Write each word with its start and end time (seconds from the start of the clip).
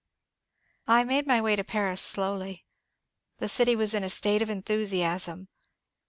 I 0.87 1.03
made 1.03 1.27
my 1.27 1.39
way 1.43 1.55
to 1.55 1.63
Paris 1.63 2.01
slowly. 2.01 2.65
The 3.37 3.47
city 3.47 3.75
was 3.75 3.93
in 3.93 4.03
a 4.03 4.09
state 4.09 4.41
of 4.41 4.49
enthusiasm. 4.49 5.47